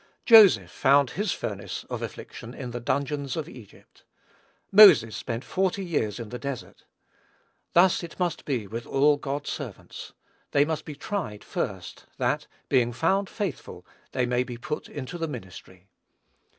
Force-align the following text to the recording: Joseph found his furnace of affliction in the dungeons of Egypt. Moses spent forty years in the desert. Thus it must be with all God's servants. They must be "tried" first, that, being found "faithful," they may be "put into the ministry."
Joseph 0.25 0.71
found 0.71 1.11
his 1.11 1.31
furnace 1.31 1.85
of 1.87 2.01
affliction 2.01 2.55
in 2.55 2.71
the 2.71 2.79
dungeons 2.79 3.35
of 3.37 3.47
Egypt. 3.47 4.03
Moses 4.71 5.15
spent 5.15 5.45
forty 5.45 5.85
years 5.85 6.19
in 6.19 6.29
the 6.29 6.39
desert. 6.39 6.85
Thus 7.73 8.01
it 8.01 8.19
must 8.19 8.43
be 8.43 8.65
with 8.65 8.87
all 8.87 9.17
God's 9.17 9.51
servants. 9.51 10.13
They 10.53 10.65
must 10.65 10.85
be 10.85 10.95
"tried" 10.95 11.43
first, 11.43 12.07
that, 12.17 12.47
being 12.67 12.93
found 12.93 13.29
"faithful," 13.29 13.85
they 14.11 14.25
may 14.25 14.43
be 14.43 14.57
"put 14.57 14.89
into 14.89 15.19
the 15.19 15.27
ministry." 15.27 15.87